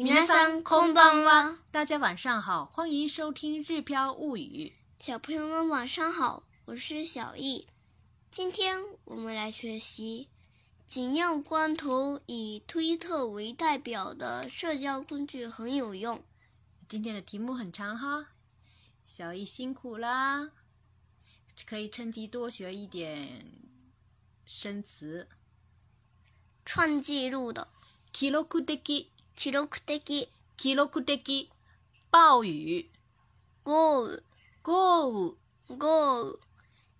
[0.00, 1.56] こん空んは。
[1.72, 4.72] 大家晚上好，欢迎收听《日飘物语》。
[4.96, 7.66] 小朋友们晚上好，我是小易。
[8.30, 8.76] 今天
[9.06, 10.28] 我们来学习，
[10.86, 16.22] 紧要关头，以推特为代表的社交工具很有用。
[16.88, 18.28] 今天的题目很长哈，
[19.04, 20.52] 小易辛苦啦，
[21.66, 23.44] 可以趁机多学一点
[24.44, 25.26] 生词。
[26.64, 27.66] 创纪录的。
[29.40, 31.48] 記録的、記録的、
[32.10, 32.90] 暴雨、
[33.64, 34.20] 豪雨、
[34.64, 35.36] 豪雨、
[35.78, 36.40] 豪雨、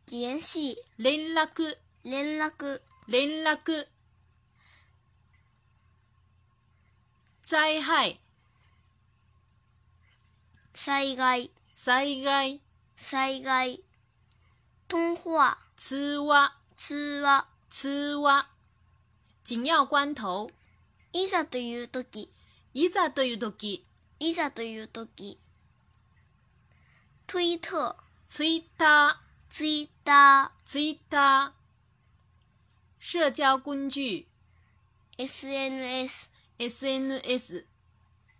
[0.08, 3.86] 原系、連絡、連絡、連絡、
[7.42, 8.20] 災害、
[10.74, 12.60] 災害、災害、
[12.96, 13.82] 災害、
[14.86, 14.96] 通
[15.28, 18.48] 話、通話、通話、通話、
[19.44, 20.52] 緊要關頭、
[21.10, 22.28] いざという時、
[22.80, 23.82] いざという時、
[24.20, 25.36] いざという時。
[27.26, 27.94] ター
[28.28, 31.58] ツイッター、ツイッター、ツイッター。
[33.00, 34.26] 社交工具、
[35.20, 37.64] SNS、SNS、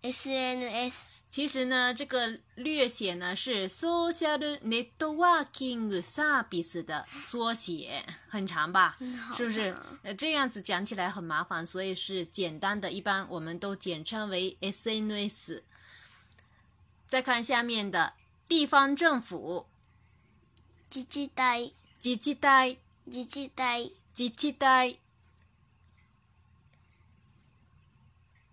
[0.05, 1.18] SNS。
[1.29, 8.97] 其实呢，这个略写呢是 Social Networking s e r v i c e 的缩写，很长吧？
[9.37, 9.77] 是不是？
[10.03, 15.63] 呃，这样子讲起来很麻烦，所以是简单的，一般我们都简称为 SNS。
[17.07, 18.15] 再看下面的
[18.49, 19.67] 地方政府，
[20.89, 22.77] 自治代，自治代，
[23.11, 24.97] 自治代，自治代，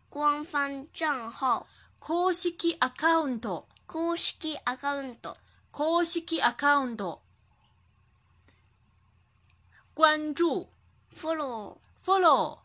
[0.10, 1.68] 官方账号。
[2.08, 5.36] 公式アカウント公式アカウント
[5.72, 7.20] 公式アカウント
[9.96, 10.46] 关注
[11.16, 12.60] フォローフォロ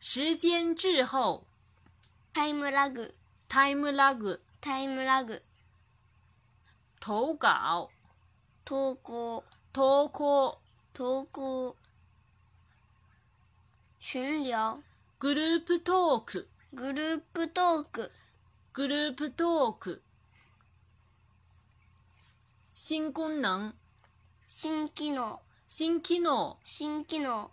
[0.00, 1.44] 時間滞後
[2.32, 3.14] タイムラグ
[3.46, 5.40] タイムラグタイムラグ
[6.98, 7.84] 投稿
[8.64, 10.58] 投稿投稿
[10.92, 11.76] 投稿
[14.00, 14.80] 巡聊
[15.20, 18.10] グループトークグループトーク
[18.72, 20.02] グループトーク
[22.74, 23.72] 新功能
[24.48, 27.50] 新機能新機能新機能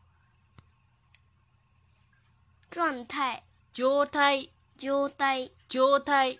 [2.71, 6.39] 状態状態状態状態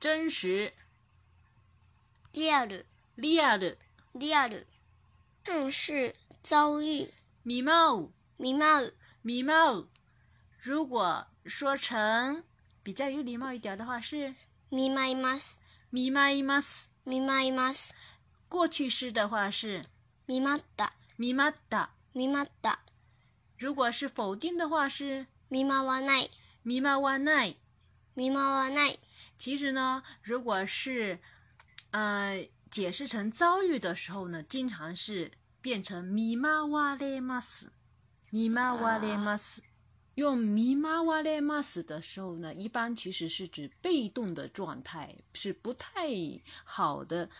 [0.00, 0.72] 真实
[2.32, 2.86] リアル
[3.18, 3.76] リアル
[4.16, 4.66] リアル
[5.44, 7.10] 正式遭遇
[7.44, 8.08] 見舞う
[8.38, 9.86] 見舞う見舞う
[10.62, 12.44] 如果说成
[12.82, 14.34] 比较有礼貌一点的话是
[14.70, 15.56] “みまいます
[15.90, 17.90] ”，“みまいます”，“みまいます”。
[18.48, 19.84] 过去式的话是
[20.28, 22.76] “みまった”，“みまった”，“みまった”。
[23.58, 26.28] 如果是否定的话是“みまわない
[26.64, 27.54] ”，“みまわない
[28.14, 28.96] ”，“みまわない”。
[29.38, 31.18] 其实呢，如果是
[31.92, 35.32] 呃解释成遭遇的时候呢，经常是
[35.62, 37.70] 变成“みまわれます
[38.30, 39.62] ”，“みまわれます”。
[40.18, 46.08] 用咪玛瓦列玛斯的时候呢，一般其实是指被动的状态，是不太
[46.64, 47.30] 好的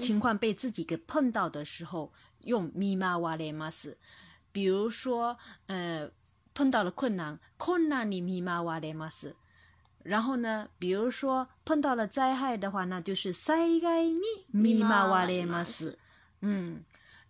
[0.00, 2.12] 情况被自己给碰到的时候
[2.44, 3.98] 用咪玛瓦列玛斯。
[4.52, 5.36] 比如说，
[5.66, 6.08] 呃，
[6.54, 9.34] 碰到了困难，困难里咪玛瓦列玛斯。
[10.04, 14.20] 然后呢，比如说碰到了灾害的话，那就是塞盖尼
[14.52, 15.98] 咪玛瓦列玛斯。
[16.42, 16.84] 嗯。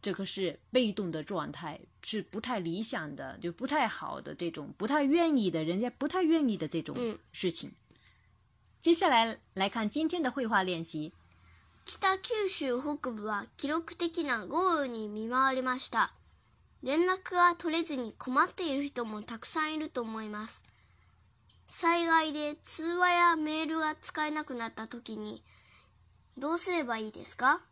[0.06, 6.94] 这个是被动的状态，是不太理想的，就不太好的这种，不太愿意的，人家不太愿意的这种
[7.32, 7.72] 事情。
[8.80, 11.12] 接下来来看今天的绘画练习。
[12.00, 16.12] 北九州北部は記録的な豪雨に見舞われました。
[16.84, 20.62] 連絡が取れずに困っている人もたくさんいると思います。
[21.66, 25.42] 災害で通話やメールが使えなくなったに
[26.38, 27.62] どうすればいいですか？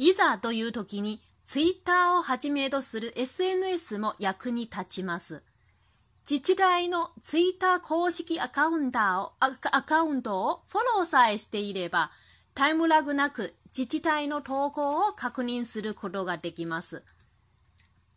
[0.00, 5.42] いざという時にツイッターをはじめとする SNS も役に立ちます。
[6.30, 12.12] 自治体のツイッター公式アカウントをアカウントをフォローさえしていれば、
[12.54, 17.02] タイムラグなく自治体の投稿を確認することができます。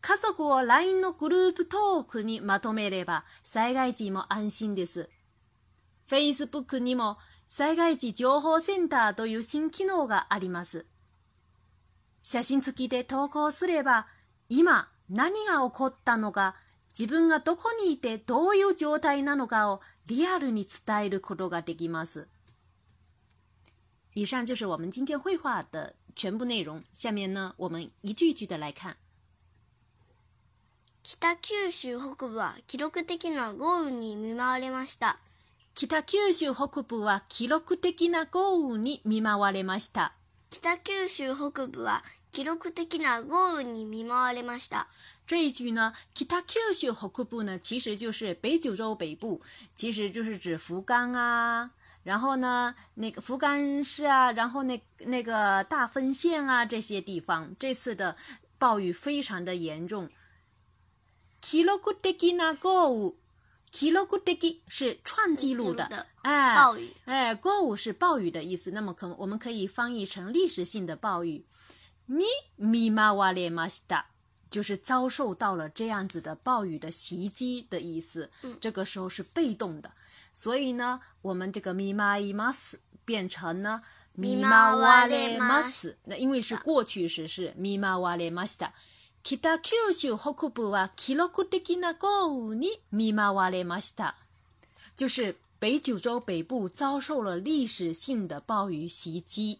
[0.01, 5.09] 家族を LINE のグループトークにまとめれば災害時も安心です。
[6.07, 7.17] Facebook にも
[7.49, 10.85] 災害時情報センターという新機能があります。
[12.23, 14.07] 写真付きで投稿すれば、
[14.49, 16.55] 今何が起こったのか、
[16.97, 22.27] 自分がどこにいてどういう状態なのかをリアルに伝えることができます。
[24.13, 26.81] 以上就是我们今天绘画的全部内容。
[26.93, 28.95] 下面呢，我们一句一句的来看。
[31.03, 35.19] 北九州北部は記録的な豪雨に見舞われました。
[35.73, 40.13] 北九州北部は記録的な豪雨に見舞われました。
[40.51, 44.87] 北九州北部は記録的な豪雨に見舞われました。
[45.25, 49.41] 这一句呢，北九州北部呢，其实就是北九州北部，
[49.75, 51.71] 其实就是指福冈啊，
[52.03, 58.17] 然后呢，那个福冈市啊，然后那那个大分县啊这些地方，这次的
[58.59, 60.09] 暴雨非常的严重。
[63.71, 65.85] k i 古德 g 是创纪录的，
[66.23, 66.57] 哎，
[67.05, 71.45] 哎 g u o w 是暴雨的意思，那么可我们可以翻译成历史性的暴雨。
[72.07, 72.25] 你
[72.59, 74.05] mi ma w a l
[74.49, 79.89] 就是遭受到了这样子的暴雨的袭击的意思，嗯，这个时候是被动的，
[80.33, 82.73] 所以呢，我们这个 mi ma imas
[83.05, 83.81] 变成呢
[84.17, 85.63] mi ma wale m
[86.03, 88.45] 那因为是过去时，是 mi ma wale m
[89.23, 94.15] 北九州北部は記録的な豪雨に見舞われました。
[94.97, 99.59] 就是北九州北部遭受了历史性的暴雨袭击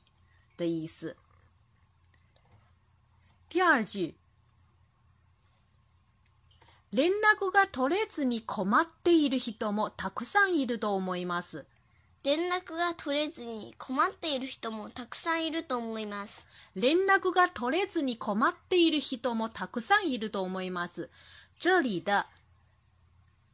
[0.57, 1.15] 的意思。
[3.47, 4.15] 第二句，
[6.91, 11.67] 連絡が取れずに困っている人もたくさんいると思います。
[12.23, 16.45] 連絡が取れずに困っている人もたくさんいると思います。
[16.75, 21.09] 連絡が取れずに困っている人もたくさんいると思います。
[21.59, 22.11] 这里的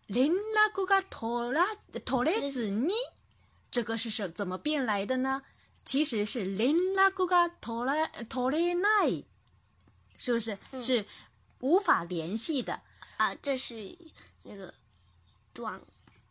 [0.10, 1.64] 連絡が取ら
[2.04, 2.94] 取れずに，
[3.72, 5.44] 这个是什怎么变来的呢？
[5.86, 9.24] 其实是連絡が取ら取れない，
[10.18, 11.06] 是不是、嗯、是
[11.62, 12.82] 无法联系的？
[13.16, 13.98] 啊，这是
[14.44, 14.74] 那个
[15.54, 15.80] 短。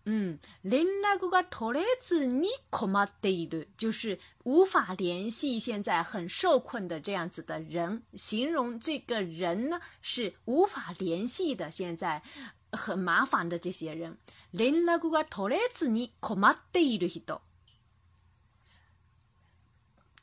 [0.08, 12.23] 嗯，连那个个头来子你可嘛对的，就是无法联系，现在很受困的这样子的人，形容这个人呢是无法联系的，现在
[12.70, 14.17] 很麻烦的这些人。
[14.53, 17.41] 连那个个头来子你っている人，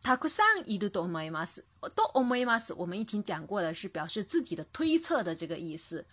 [0.01, 1.61] たくさんいると思います。
[1.93, 6.05] と思います，我们已经讲过了，是表示自己的推测的这个意思。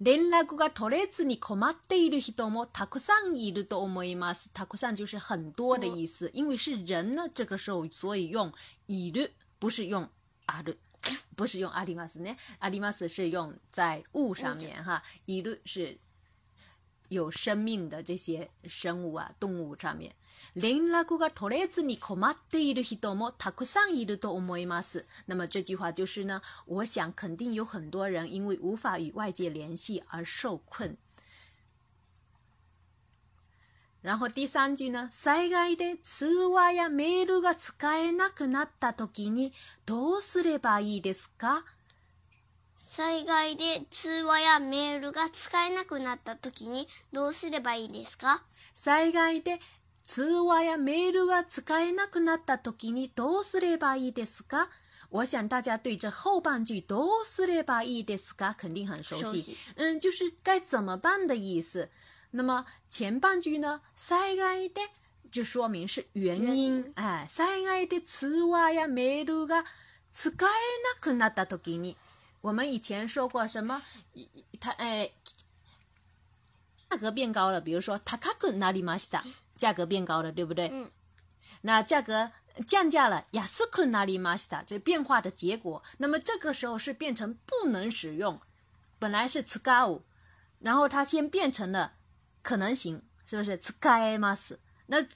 [0.00, 2.64] 连那个个头来子，你可嘛对了是多么？
[2.72, 6.30] 塔克桑一的多么阿里玛斯，塔克桑就是很多的意思。
[6.32, 8.50] 因为是人呢，这个时候所以用
[8.86, 10.08] 一的，不是用
[10.46, 10.74] 阿的，
[11.36, 12.34] 不是用阿里玛斯呢？
[12.60, 15.98] 阿里玛斯是用在物上面哈，一的是
[17.10, 20.14] 有生命的这些生物啊，动物上面。
[20.56, 25.06] 連絡が取れずに困っている人もたくさんいると思います。
[25.26, 30.96] 那么这句话就是呢，我想肯定有很多人因为无法与外界联系而受困。
[34.02, 39.52] 然后第三句呢，災害で通話やメールが使えなくなった時に
[39.84, 41.64] どうすればいいですか？
[42.82, 48.42] 災害で通話やメールが使えなくなった時にどうすればいいですか
[48.74, 49.60] 災害で
[50.02, 54.68] 通話やメールが使えなくなった時にどうすればいいですか
[55.10, 61.88] 我想大家对这后半句“どうすればいいですか”肯定很熟悉，嗯，就是该怎么办的意思。
[62.30, 64.80] 那么前半句呢，災害で
[65.32, 69.64] 就说明是原因，哎，災害で通話やメールが
[70.12, 70.30] 使え
[70.94, 71.96] なくなった時に，
[72.40, 73.82] 我们以前说过什么？
[74.60, 75.10] 它哎，
[76.88, 79.24] 价格变高了，比如说高くなりました。
[79.60, 80.70] 价格变高了，对不对？
[80.72, 80.90] 嗯。
[81.62, 82.32] 那价格
[82.66, 85.82] 降价了，ヤスクナリマ西タ，这变化的结果。
[85.98, 88.40] 那么这个时候是变成不能使用，
[88.98, 90.00] 本来是つかう，
[90.60, 91.92] 然后它先变成了
[92.42, 94.58] 可能型，是不是つかえます？
[94.86, 95.06] 那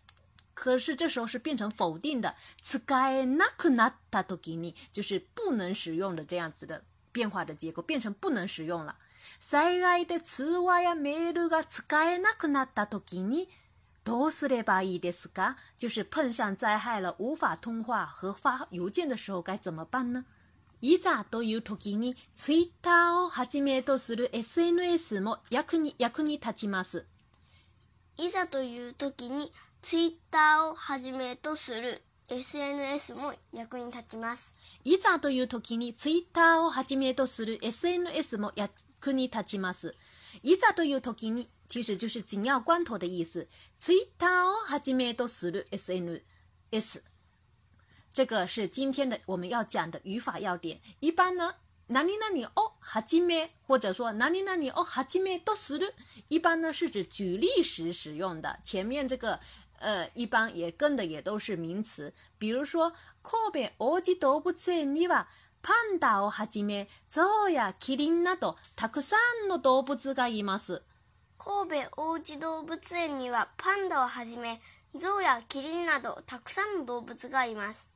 [0.52, 8.98] 可是这时候是变成否定的つかえなくなったときに，就是不能使用的这样子的变化的结果，变成不能使用了。
[9.42, 13.48] 災害で通話やメールが使えなくなった時に。
[14.04, 15.56] どうすればいいですか？
[15.78, 20.25] 就是碰上災害了、無法通話和发郵件的时候该怎么办呢？
[20.82, 27.06] いざという時にツイッターをはじめとする SNS も役に役に立ちます。
[28.18, 34.52] いざという時にツイッターをはじめとする SNS も役に立ちます。
[34.84, 39.94] いざという時にツイッターをはじめとする SNS も役に立ちます。
[40.43, 43.49] 一ざ都有う给你，其实就是紧要关头的意思。
[43.79, 45.62] 其他哦，还今没都死了。
[45.71, 46.21] S N
[46.71, 47.03] S，
[48.12, 50.81] 这个是今天的我们要讲的语法要点。
[51.00, 51.57] 一般呢，
[51.88, 55.93] 哪里哪里哦，还今没，或者说哪里哪里哦，还今没都死了。
[56.29, 59.38] 一般呢是指举例时使用的，前面这个
[59.79, 62.12] 呃，一般也跟的也都是名词。
[62.38, 65.07] 比如说，阔别俄几都不在你
[65.64, 69.16] パンダをはじめ、ゾウやキリンなど、たくさ
[69.47, 70.83] んの動物がいます。
[71.38, 74.61] 神戸王子動物園には、パンダをはじめ、
[74.94, 77.88] ゾウやキリンなど、たくさんの動物がいます。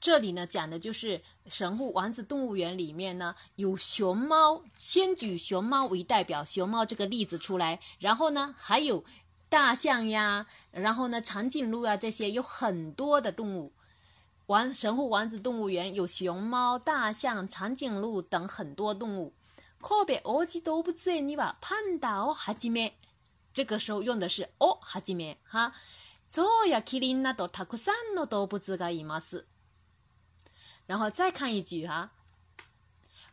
[0.00, 9.04] 这里呢，讲的就是神户王子动物园里面呢，有熊猫，先举熊猫为代表，熊猫这个例子出来，然后呢，还有
[9.48, 13.72] 大象呀，然后呢，长颈鹿啊，这些有很多的动物。
[14.46, 19.34] 玩神户王子动物园有熊猫、大象、长颈鹿等很多动物。
[19.80, 22.92] 神户オジ都不在，你把半岛はじめ。
[23.52, 25.72] 这个时候用的是オはじめ哈。
[26.30, 26.80] そや。
[26.82, 29.46] キリンなどたくさんの動物があます。
[30.86, 32.12] 然后再看一句哈。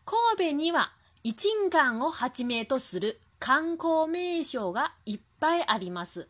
[0.06, 0.18] 神
[0.52, 6.30] 戸には一日館をはじめとする観光名所がいっぱいあります。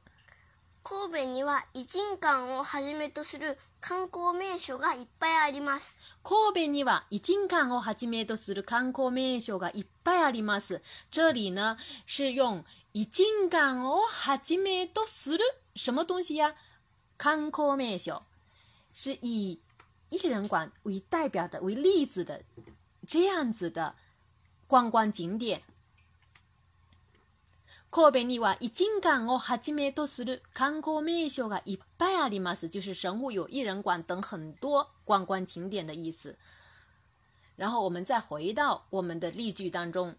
[0.86, 5.96] 神戸には異人館をはじめとする観光名所がいっぱいあります。
[6.26, 10.82] 神戸には異人館をはじめとする観光名所がいっぱいあります。
[11.10, 15.40] 这里呢是用異人館をはじめとする
[15.74, 16.54] 什么东西呀？
[17.18, 18.22] 観光名所
[18.94, 19.62] 是以
[20.10, 22.42] 艺人馆为代表的、为例子的
[23.08, 23.96] 这样子的
[24.68, 25.64] 观光景点。
[27.96, 32.66] 神戸には一時間はじめとする観光名所がいっぱいあります。
[32.66, 36.36] 就是神户有伊人馆等很多观光景点的意思。
[37.56, 40.16] 然后我们再回到我们的例句当中。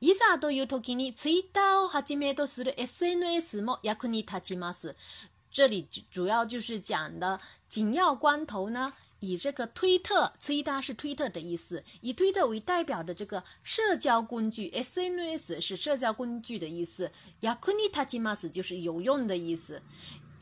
[0.00, 4.96] 伊ザという時にツイターを始めとする SNS も役に立ちます。
[5.50, 8.94] 这里主要就是讲的紧要关头呢。
[9.22, 19.80] 以这个推特，推达是推特的意思，以推特为代表的这个社交工具，S N S 是社交工具的意思，やくにたきます就是有用的意思。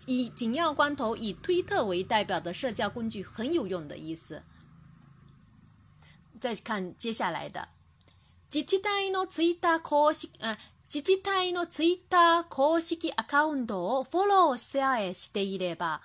[0.07, 4.43] 以紧要关头，以推特为代表的社交工具很有用的意思。
[6.41, 7.69] 再看接下来的，
[8.49, 10.57] 自治体のツイタ公式，啊，
[10.89, 16.01] 自治体のツイタ公式アカウントをフォローしてあえしていれば。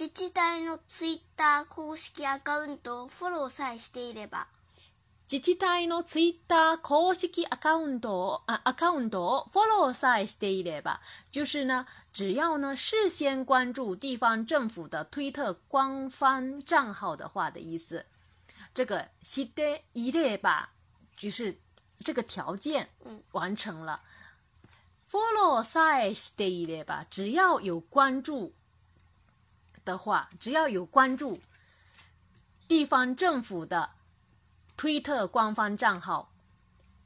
[0.00, 4.46] 自治体のツイッター公式アカウントをフォローさえしていれば
[5.30, 18.06] 自治体のツイッター公式アカウントをアカウントをフォローさえしていれば就是呢只要呢事先关注地方政府的推特官方账号的话的意思
[18.72, 20.68] 这个知っていれば
[21.18, 21.58] 就是
[22.02, 22.88] 这个条件
[23.32, 24.00] 完成了、
[24.62, 24.66] 嗯、
[25.06, 28.54] フォローさえしていれば只要有关注
[29.84, 31.40] 的话，只要有关注
[32.66, 33.90] 地方政府的
[34.76, 36.32] 推特官方账号，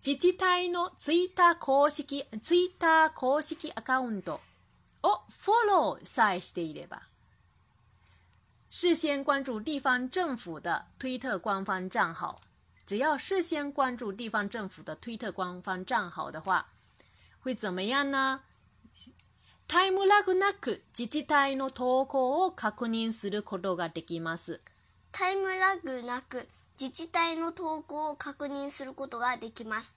[0.00, 4.40] 自治体のツイッター公式ツイッター公式アカウント
[5.02, 7.02] をフォローさえしていれば，
[8.68, 12.40] 事先关注地方政府的推特官方账号，
[12.84, 16.66] 只要事先关注地方政府的推特官方账号的话，
[17.40, 18.42] 会怎么样呢？
[19.66, 24.60] タイムラグなく自治体の投稿を確認することができます。
[25.10, 26.46] タイムラグなく
[26.80, 29.94] 自治体の投稿を確認することができます。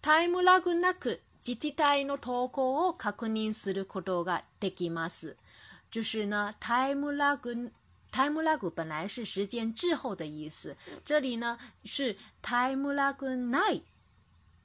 [0.00, 5.36] タイムラグなく自治体の投稿を確認することができます。
[5.90, 7.72] 就是呢，タイムラグ。
[8.12, 13.14] time lag 本来是时间滞后的意思，这里呢是 time lag
[13.50, 13.82] night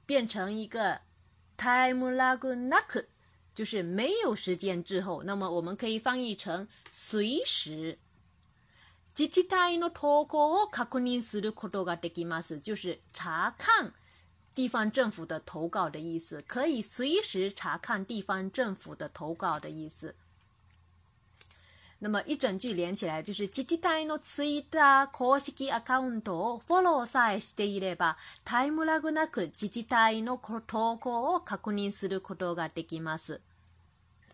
[0.04, 0.98] 变成一个
[1.56, 2.40] time lag
[3.56, 7.96] 就是没有时间滞后，那么我们可以翻译成随时。
[9.14, 9.24] 就
[12.74, 13.94] 是查看
[14.54, 20.14] 地方政府的投稿的意思，可以随时查看地方政府的投稿的意思。
[21.98, 33.40] 那么一整句连起来就是自治体のツイッター公式アカウントをフォローさえしていればタイムラグなく自治体の投稿を確認することができます。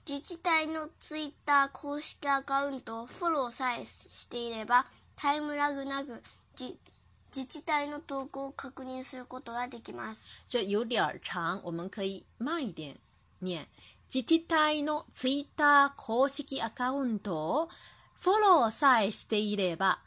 [0.09, 6.21] 自治体のツイッター公式アカウントをフォローさえしていればタイムラグなく
[6.59, 10.26] 自治体の投稿を確認することができます。
[10.49, 12.99] 这有点长，我们可以慢一点
[13.38, 13.69] 念。
[14.14, 17.71] 自治体のツイッター公式アカウントを
[18.21, 20.00] フォローさえしていれば、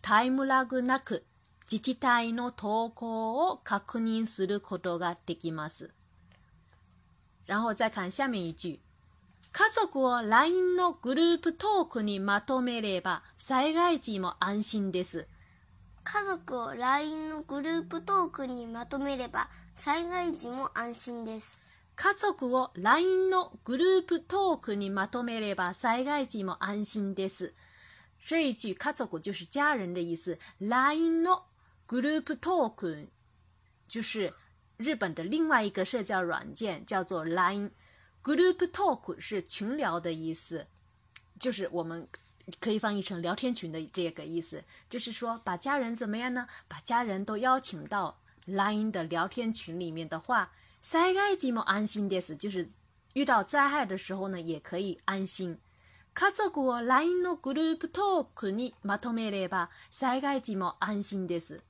[0.00, 1.24] タイムラグなく
[1.70, 5.90] 自治体の投稿を確認することができます。
[7.46, 8.80] 然后再看下面一句。
[9.52, 15.28] 家族を LINE のグループトークにまとめれば災害時も安心です。
[16.02, 21.61] 家族を LINE のグループトークにまとめれば災害時も安心です。
[21.96, 27.52] 家族を LINE のグループトークにまとめれば災害時も安心です。
[28.18, 31.42] 这一句“家族”就是家人的意思，LINE の
[31.86, 33.08] グループトーク
[33.88, 34.32] 就是
[34.78, 37.70] 日本的另外一个社交软件，叫做 LINE。
[38.22, 40.68] グループトーク是群聊的意思，
[41.38, 42.08] 就是我们
[42.60, 44.64] 可以翻译成聊天群的这个意思。
[44.88, 46.46] 就是说，把家人怎么样呢？
[46.68, 50.52] 把家人都邀请到 LINE 的聊天群里面的话。
[50.82, 52.34] 災害時も安心です。
[52.34, 52.68] 就是
[53.14, 55.58] 遇到灾害的时候呢，也可以安心。
[56.14, 61.62] 家族を LINE のグループトークにまとめれば、災害時も安心です。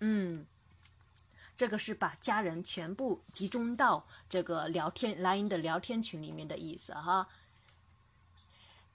[0.00, 0.46] 嗯，
[1.56, 7.28] 这个是把家人全部集中到这个聊天 LINE 的聊天群里面的意思哈。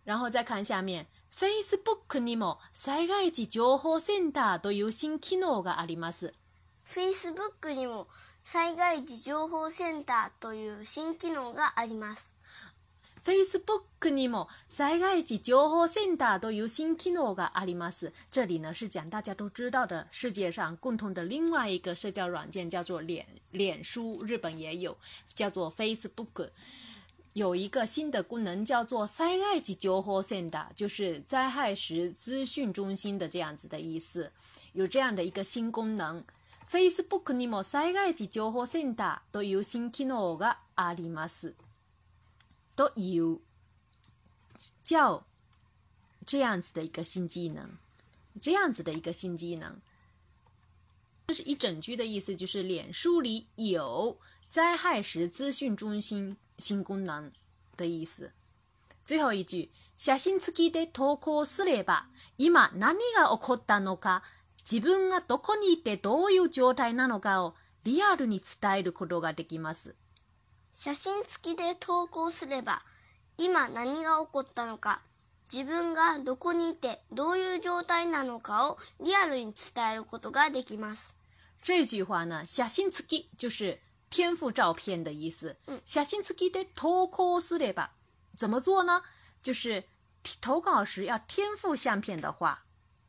[0.04, 1.06] 然后再看下面。
[1.32, 6.34] Facebook にも災害時情報センターという新機能があります。
[6.86, 8.08] Facebook にも
[8.44, 12.34] 災害時情報センターという新機能があります。
[13.24, 18.12] Facebook にも災害時情報センターという新機能があります。
[18.32, 24.98] 这里呢是讲大家都知道的世界上共同的另外一个社交软件，叫做脸脸书，日本也有，
[25.36, 26.50] 叫做 Facebook。
[27.34, 34.32] 有一个新的功能叫做灾害级交互中心的，就是灾害时资讯中心的这样子的意思。
[34.74, 36.24] 有这样的一个新功能
[36.70, 41.54] ，Facebook にも災害時情報センターという新機能があります。
[42.76, 43.40] 都有
[44.84, 45.26] 叫
[46.26, 47.70] 这样子的一个新技能，
[48.42, 49.78] 这样子的一个新技能。
[51.28, 54.18] 这是一整句的意思，就是脸书里有
[54.50, 56.36] 灾害时资讯中心。
[56.60, 57.32] 新功能
[57.78, 58.32] 的意思。
[59.06, 64.22] 最後一句、写真付きで投稿すれば、今何が起こったのか、
[64.70, 69.96] 自分がどこにいてどういう状態なのかをリアルに伝えることができます。
[70.74, 72.84] 写真付きで投稿すれば、
[73.38, 75.02] 今何が起こったのか、
[75.52, 81.16] 自分がどこにいてどういう状態なのかをリアルに伝えることができます。
[81.64, 87.96] 这句话呢，写付き就是天赋照片的意思，嗯，小心自己的投稿是的吧？
[88.36, 89.04] 怎么做呢？
[89.42, 89.86] 就是
[90.42, 92.66] 投稿时要添附相片的话，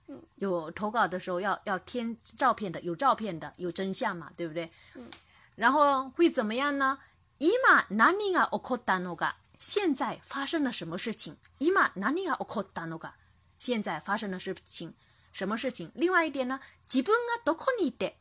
[0.08, 4.70] 嗯，有投稿的时候要要添照片的，有照片的有真相嘛，对不对？
[4.94, 5.10] 嗯，
[5.54, 6.98] 然后会怎么样呢？
[7.38, 9.34] いま哪里が起こったのか？
[9.58, 11.38] 现在发生了什么事情？
[11.60, 13.12] いま哪里が起こったのか？
[13.56, 14.92] 现在发生的事情，
[15.32, 15.90] 什么事情？
[15.94, 16.60] 另外一点呢？
[16.84, 18.16] 自分はどこに的？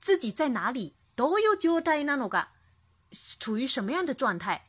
[0.00, 0.94] 自己在哪里？
[1.16, 2.48] 都有交代哪の噶，
[3.38, 4.66] 处于什么样的状态？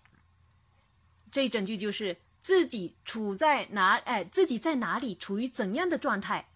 [1.31, 6.47] 这一整句就是自己处在哪哎，自己在哪里，处于怎样的状态？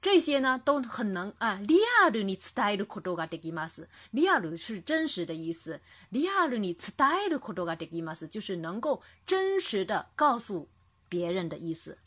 [0.00, 1.54] 这些呢都很能啊。
[1.54, 5.80] 利亚鲁尼茨代鲁可多噶德吉玛斯，利亚鲁是真实的意思。
[6.10, 10.68] 利亚鲁尼茨代鲁可多噶德吉玛斯就是能够真实的告诉
[11.08, 11.98] 别人的意思。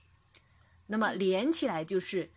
[0.88, 2.30] 那么连起来就是。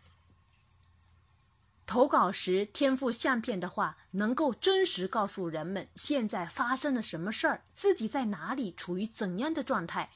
[1.87, 10.11] 投稿时，添附相片的话，能够真实告诉人们现在发生了什么事儿，自己在哪里，处于怎样的状态，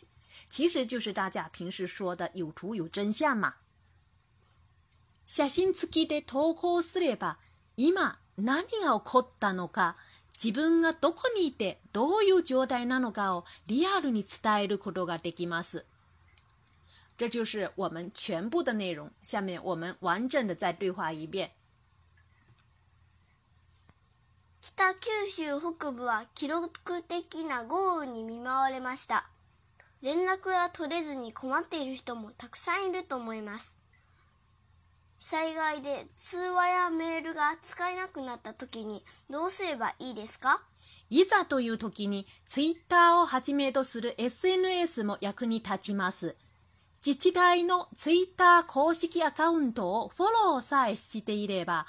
[0.48, 3.56] 其实就是大家平时说的“有图有真相”嘛。
[5.26, 7.38] 写信付きで投稿すれ吧。
[7.76, 7.94] 今
[8.44, 9.96] 何が起こったのか、
[10.36, 15.84] 自分がどこにいてどういう状態なのかをリアルに伝えることができます。
[17.18, 19.10] 这就是我们全部的内容。
[19.22, 21.50] 下面我们完整的再对话一遍。
[24.60, 24.92] 北
[25.26, 29.28] 九州北部は記録的な豪雨に見舞われました。
[30.02, 33.78] 連絡が取れずに困っている人もたくさんいると思います。
[35.20, 40.62] 災害で通話やメールが使えなくなった時にどうすればいいですか
[41.10, 46.34] いざという時にツイッターをはじめとする SNS も役に立ちます。
[47.06, 51.86] 自治体のツイッター公式アカウントをフォローさえしていれば、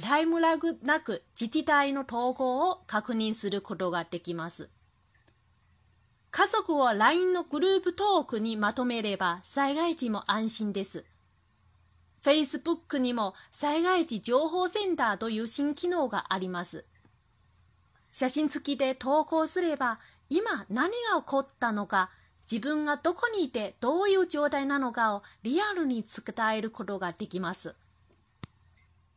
[0.00, 4.68] ライムラグなく自治体の統合を確認することができます。
[6.30, 11.04] 家族を LINE のグループトークにまとめれば災害時も安心です。
[12.22, 16.84] Facebook にも災害時情報センターという新機能があります。
[18.12, 22.10] 写真付きで投稿すれば今何が起こったのか
[22.50, 27.74] 自分がどこにいてどういう状態なのかをリアルに伝えることができます。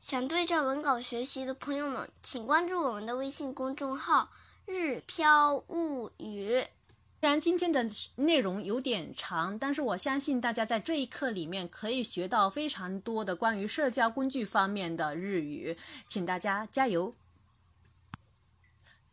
[0.02, 4.32] 想对照文稿学习的朋友们，请关注我们的微信公众号
[4.66, 6.66] “日飘物语”。
[7.22, 7.86] 虽然今天的
[8.16, 17.14] 内容有点长，但是我相信大家在这一课里面可以学到非常多的关于社交工具方面的日语，请大家加油。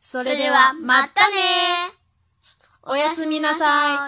[0.02, 1.92] それではまたね。
[2.82, 3.98] おやすみなさい。